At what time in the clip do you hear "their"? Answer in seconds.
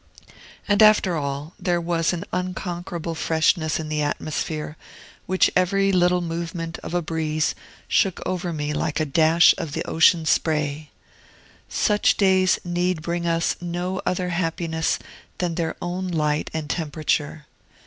15.53-15.75